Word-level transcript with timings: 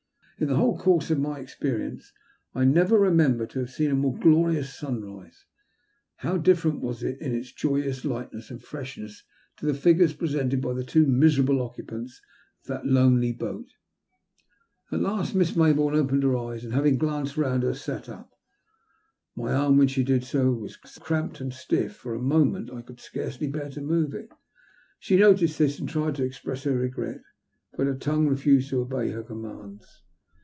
In 0.41 0.47
the 0.47 0.55
whole 0.55 0.75
course 0.75 1.11
of 1.11 1.19
my 1.19 1.37
experience 1.39 2.11
I 2.55 2.63
never 2.65 2.97
remember 2.97 3.45
to 3.45 3.59
have 3.59 3.69
seen 3.69 3.91
a 3.91 3.95
more 3.95 4.17
glorious 4.17 4.73
sunrise. 4.73 5.45
How 6.15 6.37
different 6.37 6.79
was 6.81 7.03
it 7.03 7.21
in 7.21 7.31
its 7.35 7.51
joyous 7.51 8.03
lightness 8.05 8.49
and 8.49 8.59
freshness 8.59 9.23
to 9.57 9.67
the 9.67 9.75
figures 9.75 10.15
presented 10.15 10.59
by 10.59 10.73
the 10.73 10.83
two 10.83 11.05
miserable 11.05 11.61
occupants 11.61 12.19
of 12.63 12.69
that 12.69 12.87
lonely 12.87 13.31
boat! 13.33 13.67
At 14.91 15.01
last 15.01 15.35
Miss 15.35 15.55
Maybourne 15.55 15.93
opened 15.93 16.23
her 16.23 16.35
eyes, 16.35 16.63
and, 16.63 16.73
having 16.73 16.97
glanced 16.97 17.37
round 17.37 17.61
her, 17.61 17.75
sat 17.75 18.09
up. 18.09 18.31
My 19.35 19.53
arm, 19.53 19.77
when 19.77 19.89
she 19.89 20.03
did 20.03 20.23
so, 20.23 20.53
was 20.53 20.75
so 20.83 20.99
cramped 20.99 21.39
and 21.39 21.53
stiff 21.53 21.89
that 21.97 21.99
for 21.99 22.15
a 22.15 22.19
moment 22.19 22.73
I 22.73 22.81
could 22.81 22.99
scarcely 22.99 23.45
bear 23.45 23.69
to 23.69 23.79
move 23.81 24.15
it. 24.15 24.31
She 24.97 25.17
noticed 25.17 25.59
this, 25.59 25.77
and 25.77 25.87
tried 25.87 26.15
to 26.15 26.23
express 26.23 26.63
her 26.63 26.73
regret, 26.75 27.21
but 27.77 27.85
her 27.85 27.93
tongue 27.93 28.27
refused 28.27 28.71
to 28.71 28.81
obey 28.81 29.11
her 29.11 29.21
commands. 29.21 29.85